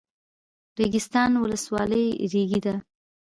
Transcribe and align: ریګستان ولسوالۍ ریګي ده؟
ریګستان 0.79 1.31
ولسوالۍ 1.43 2.05
ریګي 2.31 2.59
ده؟ 2.65 2.75